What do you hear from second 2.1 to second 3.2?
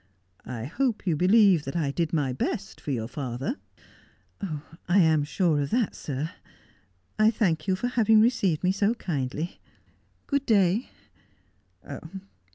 my best for your